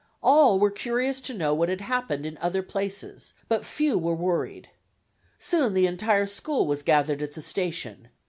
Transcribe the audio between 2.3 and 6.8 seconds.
other places, but few were worried. Soon the entire school